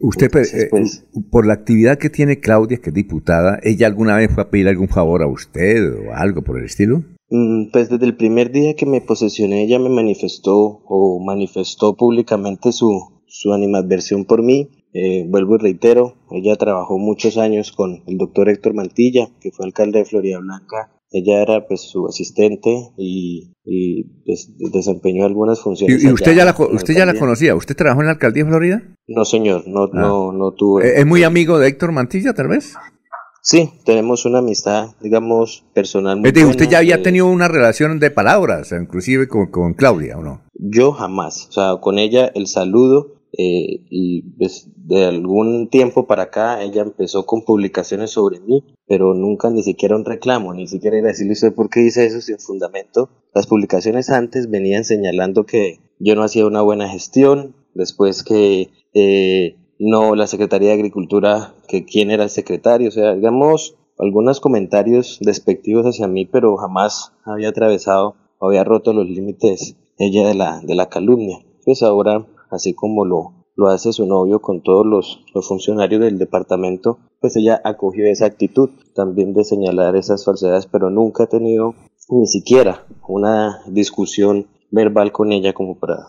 Usted, 0.01 0.27
eh, 0.35 0.67
pues, 0.69 1.05
por 1.31 1.45
la 1.45 1.53
actividad 1.53 1.97
que 1.97 2.09
tiene 2.09 2.39
Claudia, 2.39 2.77
que 2.77 2.89
es 2.89 2.93
diputada, 2.93 3.59
¿ella 3.63 3.87
alguna 3.87 4.17
vez 4.17 4.33
fue 4.33 4.43
a 4.43 4.49
pedir 4.49 4.67
algún 4.67 4.89
favor 4.89 5.23
a 5.23 5.27
usted 5.27 5.93
o 5.93 6.13
algo 6.13 6.41
por 6.41 6.59
el 6.59 6.65
estilo? 6.65 7.03
Mm, 7.29 7.71
pues 7.71 7.89
desde 7.89 8.05
el 8.05 8.15
primer 8.15 8.51
día 8.51 8.75
que 8.75 8.85
me 8.85 9.01
posesioné, 9.01 9.63
ella 9.63 9.79
me 9.79 9.89
manifestó 9.89 10.81
o 10.85 11.23
manifestó 11.23 11.95
públicamente 11.95 12.71
su, 12.71 13.21
su 13.27 13.53
animadversión 13.53 14.25
por 14.25 14.43
mí. 14.43 14.69
Eh, 14.93 15.25
vuelvo 15.27 15.55
y 15.55 15.59
reitero, 15.59 16.15
ella 16.31 16.55
trabajó 16.55 16.97
muchos 16.97 17.37
años 17.37 17.71
con 17.71 18.03
el 18.07 18.17
doctor 18.17 18.49
Héctor 18.49 18.73
Mantilla, 18.73 19.29
que 19.41 19.51
fue 19.51 19.65
alcalde 19.65 19.99
de 19.99 20.05
Florida 20.05 20.39
Blanca 20.39 20.91
ella 21.11 21.41
era 21.41 21.65
pues 21.67 21.81
su 21.81 22.05
asistente 22.07 22.91
y, 22.97 23.55
y 23.63 24.03
pues, 24.25 24.51
desempeñó 24.57 25.25
algunas 25.25 25.61
funciones. 25.61 26.03
¿Y, 26.03 26.11
usted 26.11 26.35
ya 26.35 26.43
la 26.43 26.55
usted 26.57 26.93
ya 26.95 27.05
la 27.05 27.13
conocía? 27.13 27.55
¿Usted 27.55 27.75
trabajó 27.75 28.01
en 28.01 28.07
la 28.07 28.13
alcaldía 28.13 28.43
de 28.43 28.49
Florida? 28.49 28.83
No, 29.07 29.23
señor, 29.23 29.67
no 29.67 29.83
ah. 29.83 29.89
no 29.93 30.33
no 30.33 30.51
tuve. 30.51 30.85
¿E-, 30.85 30.99
¿Es 30.99 31.05
muy 31.05 31.23
amigo 31.23 31.59
de 31.59 31.67
Héctor 31.69 31.91
Mantilla, 31.91 32.33
tal 32.33 32.49
vez? 32.49 32.75
Sí, 33.49 33.69
tenemos 33.85 34.25
una 34.25 34.39
amistad, 34.39 34.89
digamos, 34.99 35.63
personal. 35.73 36.19
Muy 36.19 36.31
¿Usted 36.43 36.67
ya 36.67 36.79
había 36.79 36.95
eh, 36.95 37.01
tenido 37.01 37.27
una 37.27 37.47
relación 37.47 37.97
de 37.97 38.11
palabras, 38.11 38.73
inclusive 38.73 39.29
con, 39.29 39.47
con 39.47 39.73
Claudia, 39.73 40.17
o 40.17 40.21
no? 40.21 40.41
Yo 40.53 40.91
jamás. 40.91 41.47
O 41.47 41.51
sea, 41.53 41.77
con 41.79 41.97
ella 41.97 42.29
el 42.35 42.47
saludo 42.47 43.21
eh, 43.31 43.85
y 43.89 44.25
de 44.75 45.05
algún 45.05 45.69
tiempo 45.69 46.07
para 46.07 46.23
acá 46.23 46.61
ella 46.61 46.81
empezó 46.81 47.25
con 47.25 47.45
publicaciones 47.45 48.11
sobre 48.11 48.41
mí, 48.41 48.65
pero 48.85 49.13
nunca 49.13 49.49
ni 49.49 49.63
siquiera 49.63 49.95
un 49.95 50.03
reclamo, 50.03 50.53
ni 50.53 50.67
siquiera 50.67 50.97
era 50.97 51.07
decirle 51.07 51.31
usted 51.31 51.53
por 51.53 51.69
qué 51.69 51.79
dice 51.79 52.05
eso 52.05 52.19
sin 52.19 52.39
fundamento. 52.39 53.09
Las 53.33 53.47
publicaciones 53.47 54.09
antes 54.09 54.49
venían 54.49 54.83
señalando 54.83 55.45
que 55.45 55.79
yo 55.99 56.15
no 56.15 56.23
hacía 56.23 56.45
una 56.45 56.63
buena 56.63 56.89
gestión, 56.89 57.55
después 57.73 58.23
que 58.23 58.71
eh, 58.93 59.55
no 59.79 60.15
la 60.15 60.27
Secretaría 60.27 60.69
de 60.69 60.75
Agricultura, 60.75 61.53
que 61.67 61.85
quién 61.85 62.11
era 62.11 62.23
el 62.23 62.29
secretario, 62.29 62.89
o 62.89 62.91
sea, 62.91 63.13
digamos 63.13 63.75
algunos 63.99 64.39
comentarios 64.39 65.17
despectivos 65.21 65.85
hacia 65.85 66.07
mí, 66.07 66.25
pero 66.25 66.55
jamás 66.57 67.13
había 67.23 67.49
atravesado 67.49 68.15
o 68.39 68.47
había 68.47 68.63
roto 68.63 68.93
los 68.93 69.07
límites 69.07 69.75
ella 69.97 70.27
de 70.27 70.35
la, 70.35 70.59
de 70.61 70.75
la 70.75 70.89
calumnia. 70.89 71.39
Pues 71.65 71.81
ahora 71.83 72.25
así 72.49 72.73
como 72.73 73.05
lo, 73.05 73.33
lo 73.55 73.69
hace 73.69 73.91
su 73.91 74.05
novio 74.05 74.39
con 74.39 74.61
todos 74.61 74.85
los, 74.85 75.23
los 75.33 75.47
funcionarios 75.47 76.01
del 76.01 76.17
departamento, 76.17 76.99
pues 77.19 77.35
ella 77.35 77.59
acogió 77.63 78.05
esa 78.05 78.25
actitud 78.27 78.69
también 78.93 79.33
de 79.33 79.43
señalar 79.43 79.95
esas 79.95 80.23
falsedades, 80.23 80.67
pero 80.67 80.89
nunca 80.89 81.23
ha 81.23 81.27
tenido 81.27 81.73
ni 82.09 82.27
siquiera 82.27 82.85
una 83.07 83.61
discusión 83.67 84.47
verbal 84.71 85.11
con 85.11 85.31
ella 85.31 85.53
como 85.53 85.79
para... 85.79 86.07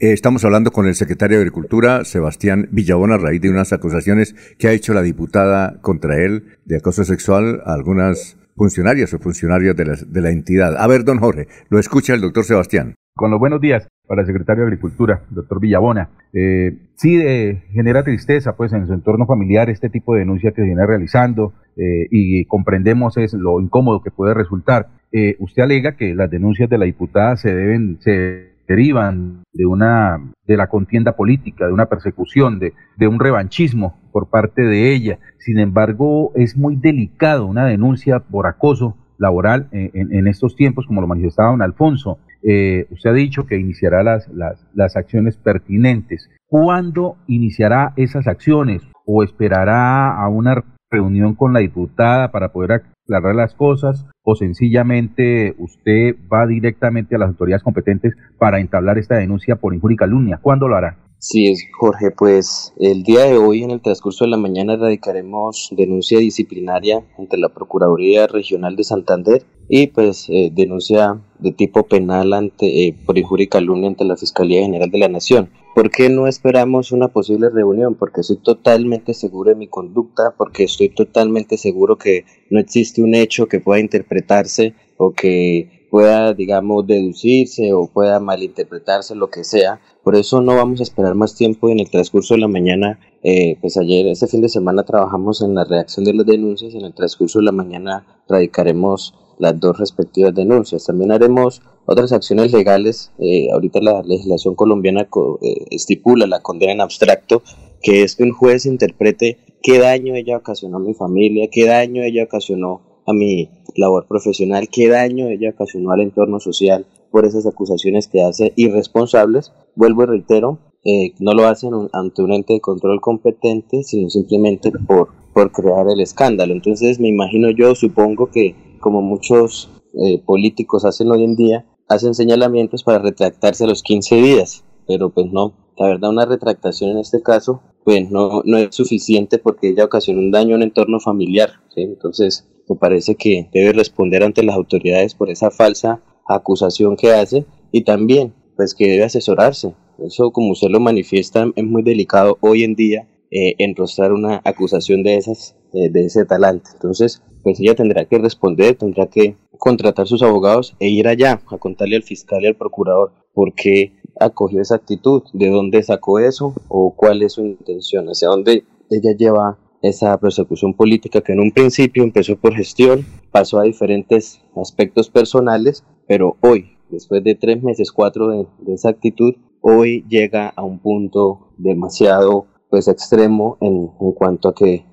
Eh, 0.00 0.12
estamos 0.12 0.44
hablando 0.44 0.70
con 0.70 0.86
el 0.86 0.94
secretario 0.94 1.36
de 1.36 1.42
Agricultura, 1.42 2.04
Sebastián 2.04 2.68
Villabón, 2.72 3.12
a 3.12 3.18
raíz 3.18 3.40
de 3.40 3.50
unas 3.50 3.72
acusaciones 3.72 4.34
que 4.58 4.68
ha 4.68 4.72
hecho 4.72 4.94
la 4.94 5.02
diputada 5.02 5.80
contra 5.80 6.16
él 6.22 6.58
de 6.64 6.76
acoso 6.76 7.04
sexual 7.04 7.60
a 7.64 7.74
algunas 7.74 8.38
funcionarias 8.56 9.12
o 9.14 9.18
funcionarios 9.18 9.76
de 9.76 9.84
la, 9.84 9.96
de 10.06 10.20
la 10.20 10.30
entidad. 10.30 10.76
A 10.76 10.86
ver, 10.86 11.04
don 11.04 11.18
Jorge, 11.18 11.46
lo 11.68 11.78
escucha 11.78 12.14
el 12.14 12.20
doctor 12.20 12.44
Sebastián. 12.44 12.94
Con 13.16 13.30
los 13.30 13.38
buenos 13.38 13.60
días 13.60 13.86
para 14.08 14.22
el 14.22 14.26
secretario 14.26 14.64
de 14.64 14.68
Agricultura, 14.68 15.22
doctor 15.30 15.60
Villabona. 15.60 16.10
Eh, 16.32 16.76
sí 16.96 17.20
eh, 17.20 17.62
genera 17.72 18.02
tristeza 18.02 18.56
pues 18.56 18.72
en 18.72 18.86
su 18.86 18.92
entorno 18.92 19.26
familiar 19.26 19.70
este 19.70 19.88
tipo 19.88 20.14
de 20.14 20.20
denuncia 20.20 20.52
que 20.52 20.62
viene 20.62 20.84
realizando 20.84 21.52
eh, 21.76 22.06
y 22.10 22.44
comprendemos 22.46 23.16
es 23.16 23.34
lo 23.34 23.60
incómodo 23.60 24.02
que 24.02 24.10
puede 24.10 24.34
resultar. 24.34 24.88
Eh, 25.12 25.36
usted 25.38 25.62
alega 25.62 25.96
que 25.96 26.14
las 26.14 26.30
denuncias 26.30 26.68
de 26.68 26.78
la 26.78 26.86
diputada 26.86 27.36
se 27.36 27.54
deben, 27.54 27.98
se 28.00 28.53
derivan 28.66 29.44
de 29.52 29.66
una 29.66 30.20
de 30.46 30.56
la 30.56 30.68
contienda 30.68 31.16
política, 31.16 31.66
de 31.66 31.72
una 31.72 31.86
persecución, 31.86 32.58
de, 32.58 32.72
de 32.96 33.08
un 33.08 33.18
revanchismo 33.18 33.98
por 34.12 34.28
parte 34.28 34.62
de 34.62 34.94
ella. 34.94 35.18
Sin 35.38 35.58
embargo, 35.58 36.32
es 36.34 36.56
muy 36.56 36.76
delicado 36.76 37.46
una 37.46 37.66
denuncia 37.66 38.20
por 38.20 38.46
acoso 38.46 38.96
laboral 39.18 39.68
en, 39.72 40.12
en 40.12 40.26
estos 40.26 40.56
tiempos, 40.56 40.86
como 40.86 41.00
lo 41.00 41.06
manifestaba 41.06 41.50
don 41.50 41.62
Alfonso. 41.62 42.18
Eh, 42.42 42.86
usted 42.90 43.10
ha 43.10 43.14
dicho 43.14 43.46
que 43.46 43.58
iniciará 43.58 44.02
las, 44.02 44.28
las, 44.28 44.66
las 44.74 44.96
acciones 44.96 45.36
pertinentes. 45.36 46.28
¿Cuándo 46.46 47.16
iniciará 47.26 47.92
esas 47.96 48.26
acciones? 48.26 48.82
¿O 49.06 49.22
esperará 49.22 50.14
a 50.14 50.28
una 50.28 50.62
reunión 50.90 51.34
con 51.34 51.52
la 51.52 51.60
diputada 51.60 52.30
para 52.30 52.50
poder 52.52 52.72
aclarar 53.04 53.34
las 53.34 53.54
cosas? 53.54 54.06
¿O 54.22 54.34
sencillamente 54.34 55.54
usted 55.58 56.16
va 56.32 56.46
directamente 56.46 57.14
a 57.14 57.18
las 57.18 57.28
autoridades 57.28 57.62
competentes 57.62 58.14
para 58.38 58.60
entablar 58.60 58.98
esta 58.98 59.16
denuncia 59.16 59.56
por 59.56 59.74
injuria 59.74 59.94
y 59.94 59.98
calumnia? 59.98 60.40
¿Cuándo 60.42 60.68
lo 60.68 60.76
hará? 60.76 60.98
Sí, 61.26 61.54
Jorge, 61.72 62.10
pues 62.10 62.74
el 62.78 63.02
día 63.02 63.24
de 63.24 63.38
hoy, 63.38 63.62
en 63.62 63.70
el 63.70 63.80
transcurso 63.80 64.24
de 64.24 64.30
la 64.30 64.36
mañana, 64.36 64.76
radicaremos 64.76 65.70
denuncia 65.74 66.18
disciplinaria 66.18 67.02
ante 67.18 67.38
la 67.38 67.48
Procuraduría 67.48 68.26
Regional 68.26 68.76
de 68.76 68.84
Santander 68.84 69.42
y 69.66 69.86
pues 69.86 70.28
eh, 70.28 70.50
denuncia 70.52 71.18
de 71.38 71.52
tipo 71.52 71.84
penal 71.84 72.34
ante, 72.34 72.88
eh, 72.88 72.94
por 73.06 73.16
injuria 73.16 73.44
y 73.44 73.48
calumnia 73.48 73.88
ante 73.88 74.04
la 74.04 74.18
Fiscalía 74.18 74.60
General 74.60 74.90
de 74.90 74.98
la 74.98 75.08
Nación. 75.08 75.48
¿Por 75.74 75.90
qué 75.90 76.08
no 76.08 76.28
esperamos 76.28 76.92
una 76.92 77.08
posible 77.08 77.50
reunión? 77.50 77.96
Porque 77.96 78.20
estoy 78.20 78.36
totalmente 78.36 79.12
seguro 79.12 79.50
de 79.50 79.56
mi 79.56 79.66
conducta, 79.66 80.34
porque 80.38 80.62
estoy 80.62 80.88
totalmente 80.88 81.58
seguro 81.58 81.98
que 81.98 82.24
no 82.48 82.60
existe 82.60 83.02
un 83.02 83.16
hecho 83.16 83.48
que 83.48 83.58
pueda 83.58 83.80
interpretarse 83.80 84.74
o 84.98 85.12
que 85.12 85.88
pueda, 85.90 86.32
digamos, 86.32 86.86
deducirse 86.86 87.72
o 87.72 87.88
pueda 87.88 88.20
malinterpretarse, 88.20 89.16
lo 89.16 89.30
que 89.30 89.42
sea. 89.42 89.80
Por 90.04 90.14
eso 90.14 90.40
no 90.40 90.54
vamos 90.54 90.78
a 90.78 90.84
esperar 90.84 91.16
más 91.16 91.34
tiempo 91.34 91.68
en 91.68 91.80
el 91.80 91.90
transcurso 91.90 92.34
de 92.34 92.40
la 92.40 92.48
mañana. 92.48 93.00
Eh, 93.24 93.58
pues 93.60 93.76
ayer, 93.76 94.06
este 94.06 94.28
fin 94.28 94.42
de 94.42 94.48
semana, 94.48 94.84
trabajamos 94.84 95.42
en 95.42 95.56
la 95.56 95.64
redacción 95.64 96.04
de 96.04 96.14
las 96.14 96.26
denuncias. 96.26 96.74
En 96.74 96.82
el 96.82 96.94
transcurso 96.94 97.40
de 97.40 97.46
la 97.46 97.52
mañana 97.52 98.22
radicaremos 98.28 99.12
las 99.40 99.58
dos 99.58 99.76
respectivas 99.78 100.34
denuncias. 100.34 100.84
También 100.84 101.10
haremos 101.10 101.62
otras 101.86 102.12
acciones 102.12 102.52
legales. 102.52 103.12
Eh, 103.18 103.48
ahorita 103.52 103.80
la 103.80 104.02
legislación 104.02 104.54
colombiana 104.54 105.02
eh, 105.42 105.66
estipula 105.70 106.26
la 106.26 106.40
condena 106.40 106.72
en 106.72 106.80
abstracto, 106.80 107.42
que 107.82 108.02
es 108.02 108.16
que 108.16 108.24
un 108.24 108.32
juez 108.32 108.66
interprete 108.66 109.38
qué 109.62 109.78
daño 109.78 110.14
ella 110.14 110.36
ocasionó 110.36 110.76
a 110.76 110.80
mi 110.80 110.94
familia, 110.94 111.48
qué 111.50 111.66
daño 111.66 112.02
ella 112.02 112.24
ocasionó 112.24 112.82
a 113.06 113.12
mi 113.12 113.50
labor 113.76 114.06
profesional, 114.06 114.68
qué 114.70 114.88
daño 114.88 115.28
ella 115.28 115.50
ocasionó 115.50 115.92
al 115.92 116.00
entorno 116.00 116.40
social 116.40 116.86
por 117.10 117.26
esas 117.26 117.46
acusaciones 117.46 118.08
que 118.08 118.22
hace 118.22 118.52
irresponsables. 118.56 119.52
Vuelvo 119.74 120.04
y 120.04 120.06
reitero, 120.06 120.58
eh, 120.84 121.12
no 121.18 121.32
lo 121.32 121.46
hacen 121.46 121.72
ante 121.92 122.22
un 122.22 122.32
ente 122.32 122.54
de 122.54 122.60
control 122.60 123.00
competente, 123.00 123.82
sino 123.82 124.10
simplemente 124.10 124.70
por, 124.86 125.08
por 125.32 125.52
crear 125.52 125.88
el 125.88 126.00
escándalo. 126.00 126.52
Entonces 126.52 127.00
me 127.00 127.08
imagino 127.08 127.50
yo, 127.50 127.74
supongo 127.74 128.30
que 128.30 128.54
como 128.80 129.00
muchos 129.00 129.70
eh, 129.94 130.20
políticos 130.24 130.84
hacen 130.84 131.10
hoy 131.10 131.24
en 131.24 131.36
día, 131.36 131.64
hacen 131.94 132.14
señalamientos 132.14 132.82
para 132.82 132.98
retractarse 132.98 133.64
a 133.64 133.66
los 133.66 133.82
15 133.82 134.16
días, 134.16 134.64
pero 134.86 135.10
pues 135.10 135.32
no, 135.32 135.54
la 135.76 135.88
verdad 135.88 136.10
una 136.10 136.26
retractación 136.26 136.90
en 136.90 136.98
este 136.98 137.22
caso 137.22 137.62
pues 137.84 138.10
no, 138.10 138.42
no 138.44 138.56
es 138.56 138.74
suficiente 138.74 139.38
porque 139.38 139.68
ella 139.68 139.84
ocasionó 139.84 140.20
un 140.20 140.30
daño 140.30 140.50
en 140.50 140.56
un 140.56 140.62
entorno 140.62 141.00
familiar, 141.00 141.50
¿sí? 141.74 141.82
entonces 141.82 142.48
me 142.68 142.76
parece 142.76 143.14
que 143.14 143.48
debe 143.52 143.72
responder 143.72 144.22
ante 144.22 144.42
las 144.42 144.56
autoridades 144.56 145.14
por 145.14 145.30
esa 145.30 145.50
falsa 145.50 146.02
acusación 146.26 146.96
que 146.96 147.12
hace 147.12 147.44
y 147.72 147.82
también 147.84 148.34
pues 148.56 148.74
que 148.74 148.88
debe 148.88 149.04
asesorarse. 149.04 149.74
Eso 149.98 150.30
como 150.30 150.52
usted 150.52 150.68
lo 150.68 150.80
manifiesta 150.80 151.46
es 151.54 151.64
muy 151.64 151.82
delicado 151.82 152.38
hoy 152.40 152.64
en 152.64 152.74
día 152.74 153.08
eh, 153.30 153.54
enrostrar 153.58 154.12
una 154.12 154.40
acusación 154.44 155.02
de 155.02 155.16
esas 155.16 155.56
eh, 155.74 155.90
de 155.90 156.06
ese 156.06 156.24
talante. 156.24 156.70
Entonces 156.72 157.22
pues 157.42 157.60
ella 157.60 157.74
tendrá 157.74 158.06
que 158.06 158.18
responder, 158.18 158.76
tendrá 158.76 159.06
que 159.06 159.36
contratar 159.58 160.06
sus 160.06 160.22
abogados 160.22 160.76
e 160.78 160.88
ir 160.88 161.08
allá 161.08 161.40
a 161.46 161.58
contarle 161.58 161.96
al 161.96 162.02
fiscal 162.02 162.42
y 162.42 162.46
al 162.46 162.56
procurador 162.56 163.12
por 163.32 163.54
qué 163.54 163.92
acogió 164.20 164.60
esa 164.60 164.76
actitud, 164.76 165.22
de 165.32 165.50
dónde 165.50 165.82
sacó 165.82 166.18
eso 166.18 166.54
o 166.68 166.94
cuál 166.96 167.22
es 167.22 167.32
su 167.32 167.42
intención, 167.42 168.06
hacia 168.06 168.28
dónde 168.28 168.64
ella 168.90 169.16
lleva 169.16 169.58
esa 169.82 170.18
persecución 170.18 170.74
política 170.74 171.20
que 171.20 171.32
en 171.32 171.40
un 171.40 171.52
principio 171.52 172.04
empezó 172.04 172.36
por 172.36 172.54
gestión, 172.54 173.04
pasó 173.30 173.58
a 173.58 173.64
diferentes 173.64 174.40
aspectos 174.56 175.10
personales, 175.10 175.84
pero 176.06 176.36
hoy, 176.40 176.76
después 176.88 177.22
de 177.22 177.34
tres 177.34 177.62
meses, 177.62 177.92
cuatro 177.92 178.28
de, 178.28 178.46
esa 178.72 178.88
actitud, 178.88 179.34
hoy 179.60 180.04
llega 180.08 180.48
a 180.48 180.62
un 180.62 180.78
punto 180.78 181.48
demasiado 181.58 182.46
pues 182.70 182.88
extremo 182.88 183.58
en, 183.60 183.88
cuanto 184.14 184.48
a 184.48 184.54
que 184.54 184.84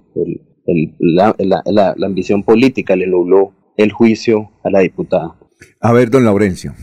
la, 1.00 1.36
la, 1.40 1.64
la, 1.66 2.06
ambición 2.06 2.44
política 2.44 2.96
le 2.96 3.08
nubló 3.08 3.54
el 3.78 3.92
juicio 3.92 4.52
a 4.64 4.70
la 4.70 4.80
diputada. 4.80 5.36
A 5.80 5.92
ver, 5.94 6.10
don 6.10 6.26
Laurencio. 6.26 6.74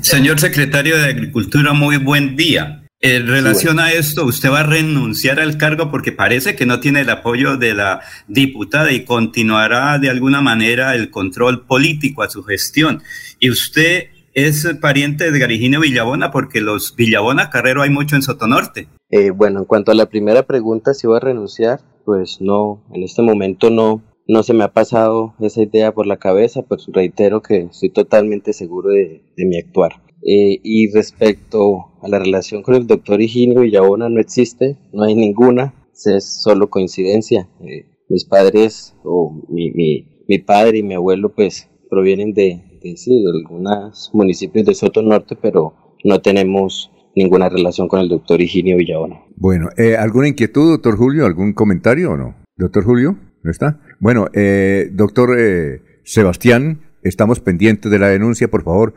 Señor 0.00 0.40
secretario 0.40 0.96
de 0.96 1.06
Agricultura, 1.06 1.72
muy 1.72 1.96
buen 1.98 2.36
día. 2.36 2.84
En 3.00 3.26
relación 3.26 3.80
a 3.80 3.92
esto, 3.92 4.24
usted 4.24 4.50
va 4.50 4.60
a 4.60 4.66
renunciar 4.66 5.38
al 5.38 5.58
cargo 5.58 5.90
porque 5.90 6.10
parece 6.10 6.56
que 6.56 6.64
no 6.64 6.80
tiene 6.80 7.02
el 7.02 7.10
apoyo 7.10 7.58
de 7.58 7.74
la 7.74 8.00
diputada 8.28 8.92
y 8.92 9.04
continuará 9.04 9.98
de 9.98 10.08
alguna 10.08 10.40
manera 10.40 10.94
el 10.94 11.10
control 11.10 11.66
político 11.66 12.22
a 12.22 12.30
su 12.30 12.42
gestión. 12.44 13.02
Y 13.38 13.50
usted 13.50 14.04
es 14.32 14.66
pariente 14.80 15.30
de 15.30 15.38
Garigino 15.38 15.80
Villabona 15.80 16.30
porque 16.30 16.62
los 16.62 16.96
Villabona 16.96 17.50
Carrero 17.50 17.82
hay 17.82 17.90
mucho 17.90 18.16
en 18.16 18.22
Sotonorte. 18.22 18.88
Eh, 19.10 19.30
bueno, 19.30 19.60
en 19.60 19.64
cuanto 19.66 19.92
a 19.92 19.94
la 19.94 20.06
primera 20.06 20.44
pregunta, 20.44 20.94
si 20.94 21.06
va 21.06 21.18
a 21.18 21.20
renunciar, 21.20 21.80
pues 22.04 22.38
no, 22.40 22.82
en 22.94 23.02
este 23.02 23.20
momento 23.20 23.68
no, 23.68 24.02
no 24.26 24.42
se 24.42 24.54
me 24.54 24.64
ha 24.64 24.72
pasado 24.72 25.34
esa 25.40 25.62
idea 25.62 25.92
por 25.92 26.06
la 26.06 26.16
cabeza, 26.16 26.62
pues 26.62 26.86
reitero 26.92 27.42
que 27.42 27.68
estoy 27.70 27.90
totalmente 27.90 28.52
seguro 28.52 28.90
de, 28.90 29.22
mi 29.36 29.58
actuar. 29.58 30.02
Eh, 30.26 30.60
y 30.62 30.90
respecto 30.92 31.92
a 32.02 32.08
la 32.08 32.18
relación 32.18 32.62
con 32.62 32.74
el 32.74 32.86
doctor 32.86 33.20
Higinio 33.20 33.60
Villabona, 33.60 34.08
no 34.08 34.20
existe, 34.20 34.78
no 34.92 35.04
hay 35.04 35.14
ninguna, 35.14 35.74
es 35.92 36.24
solo 36.24 36.70
coincidencia. 36.70 37.48
Eh, 37.60 37.86
mis 38.08 38.24
padres, 38.24 38.94
o 39.04 39.42
mi, 39.48 40.06
padre 40.46 40.78
y 40.78 40.82
mi 40.82 40.94
abuelo, 40.94 41.34
pues 41.34 41.68
provienen 41.90 42.32
de, 42.32 42.62
de, 42.82 42.96
sí, 42.96 43.22
de 43.22 43.30
algunos 43.30 44.10
municipios 44.12 44.64
de 44.66 44.74
Soto 44.74 45.02
Norte, 45.02 45.36
pero 45.40 45.74
no 46.04 46.20
tenemos 46.20 46.90
ninguna 47.14 47.48
relación 47.48 47.88
con 47.88 48.00
el 48.00 48.08
doctor 48.08 48.40
Higinio 48.40 48.76
Villabona. 48.76 49.20
Bueno, 49.36 49.68
eh, 49.76 49.96
¿alguna 49.96 50.28
inquietud, 50.28 50.70
doctor 50.70 50.96
Julio? 50.96 51.26
¿Algún 51.26 51.52
comentario 51.52 52.12
o 52.12 52.16
no? 52.16 52.34
Doctor 52.56 52.84
Julio, 52.84 53.18
¿no 53.44 53.50
está? 53.50 53.78
Bueno, 54.00 54.26
eh, 54.32 54.88
doctor 54.92 55.36
eh, 55.38 55.82
Sebastián, 56.02 56.80
estamos 57.02 57.38
pendientes 57.38 57.92
de 57.92 57.98
la 58.00 58.08
denuncia, 58.08 58.48
por 58.48 58.64
favor, 58.64 58.94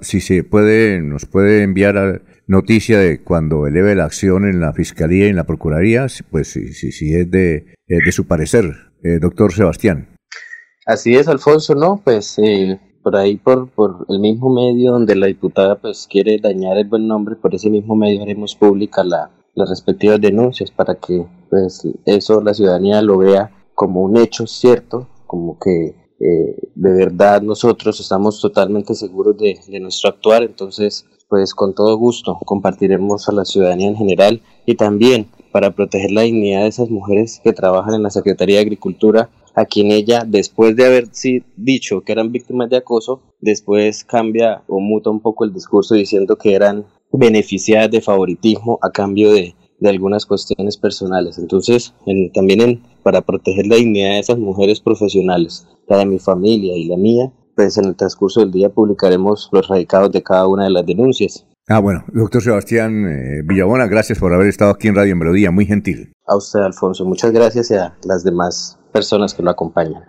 si 0.00 0.20
se 0.20 0.44
puede, 0.44 1.00
nos 1.02 1.26
puede 1.26 1.62
enviar 1.62 2.22
noticia 2.46 2.98
de 2.98 3.20
cuando 3.22 3.66
eleve 3.66 3.94
la 3.94 4.04
acción 4.04 4.44
en 4.44 4.60
la 4.60 4.72
Fiscalía 4.72 5.26
y 5.26 5.30
en 5.30 5.36
la 5.36 5.44
Procuraría, 5.44 6.06
pues 6.30 6.48
si, 6.48 6.72
si, 6.72 6.92
si 6.92 7.14
es 7.14 7.30
de, 7.30 7.74
de 7.86 8.12
su 8.12 8.26
parecer, 8.26 8.74
doctor 9.20 9.52
Sebastián. 9.52 10.08
Así 10.84 11.14
es, 11.14 11.28
Alfonso, 11.28 11.74
¿no? 11.74 12.00
Pues 12.02 12.36
por 13.02 13.16
ahí, 13.16 13.36
por, 13.36 13.70
por 13.70 14.04
el 14.08 14.18
mismo 14.18 14.52
medio 14.52 14.92
donde 14.92 15.14
la 15.14 15.28
diputada 15.28 15.80
pues 15.80 16.08
quiere 16.10 16.38
dañar 16.38 16.76
el 16.76 16.88
buen 16.88 17.06
nombre, 17.06 17.36
por 17.36 17.54
ese 17.54 17.70
mismo 17.70 17.94
medio 17.94 18.22
haremos 18.22 18.54
pública 18.56 19.04
la, 19.04 19.30
las 19.54 19.70
respectivas 19.70 20.20
denuncias 20.20 20.70
para 20.70 20.94
que 20.96 21.24
pues 21.48 21.86
eso 22.04 22.40
la 22.42 22.52
ciudadanía 22.52 23.00
lo 23.02 23.18
vea 23.18 23.50
como 23.78 24.02
un 24.02 24.16
hecho 24.16 24.44
cierto, 24.48 25.06
como 25.28 25.56
que 25.60 25.94
eh, 26.18 26.68
de 26.74 26.92
verdad 26.94 27.42
nosotros 27.42 28.00
estamos 28.00 28.40
totalmente 28.40 28.96
seguros 28.96 29.36
de, 29.38 29.56
nuestro 29.78 30.10
actuar, 30.10 30.42
entonces 30.42 31.06
pues 31.28 31.54
con 31.54 31.76
todo 31.76 31.96
gusto 31.96 32.36
compartiremos 32.44 33.28
a 33.28 33.32
la 33.32 33.44
ciudadanía 33.44 33.86
en 33.86 33.94
general 33.94 34.42
y 34.66 34.74
también 34.74 35.28
para 35.52 35.76
proteger 35.76 36.10
la 36.10 36.22
dignidad 36.22 36.62
de 36.62 36.66
esas 36.66 36.90
mujeres 36.90 37.40
que 37.44 37.52
trabajan 37.52 37.94
en 37.94 38.02
la 38.02 38.10
Secretaría 38.10 38.56
de 38.56 38.62
Agricultura, 38.62 39.30
a 39.54 39.64
quien 39.64 39.92
ella, 39.92 40.24
después 40.26 40.74
de 40.74 40.84
haber 40.84 41.08
dicho 41.56 42.00
que 42.00 42.10
eran 42.10 42.32
víctimas 42.32 42.70
de 42.70 42.78
acoso, 42.78 43.22
después 43.40 44.02
cambia 44.02 44.64
o 44.66 44.80
muta 44.80 45.10
un 45.10 45.20
poco 45.20 45.44
el 45.44 45.52
discurso 45.52 45.94
diciendo 45.94 46.34
que 46.36 46.52
eran 46.52 46.84
beneficiadas 47.12 47.92
de 47.92 48.00
favoritismo 48.00 48.80
a 48.82 48.90
cambio 48.90 49.30
de, 49.30 49.54
algunas 49.86 50.26
cuestiones 50.26 50.76
personales. 50.76 51.38
Entonces, 51.38 51.94
también 52.34 52.82
para 53.02 53.20
proteger 53.22 53.66
la 53.66 53.76
dignidad 53.76 54.10
de 54.10 54.20
esas 54.20 54.38
mujeres 54.38 54.80
profesionales, 54.80 55.66
la 55.86 55.98
de 55.98 56.06
mi 56.06 56.18
familia 56.18 56.76
y 56.76 56.86
la 56.86 56.96
mía, 56.96 57.32
pues 57.54 57.76
en 57.76 57.86
el 57.86 57.96
transcurso 57.96 58.40
del 58.40 58.52
día 58.52 58.70
publicaremos 58.70 59.48
los 59.52 59.68
radicados 59.68 60.12
de 60.12 60.22
cada 60.22 60.46
una 60.46 60.64
de 60.64 60.70
las 60.70 60.86
denuncias. 60.86 61.44
Ah, 61.68 61.80
bueno, 61.80 62.02
doctor 62.14 62.40
Sebastián 62.40 63.04
eh, 63.06 63.42
Villabona, 63.44 63.86
gracias 63.86 64.18
por 64.18 64.32
haber 64.32 64.48
estado 64.48 64.70
aquí 64.70 64.88
en 64.88 64.94
Radio 64.94 65.14
Melodía, 65.16 65.50
muy 65.50 65.66
gentil. 65.66 66.12
A 66.26 66.36
usted, 66.36 66.60
Alfonso, 66.60 67.04
muchas 67.04 67.30
gracias 67.30 67.70
y 67.70 67.74
a 67.74 67.94
las 68.04 68.24
demás 68.24 68.78
personas 68.92 69.34
que 69.34 69.42
lo 69.42 69.50
acompañan. 69.50 70.02